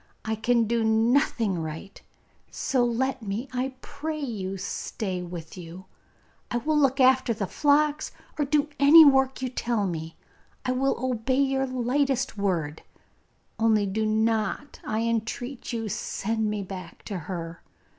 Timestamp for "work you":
9.05-9.49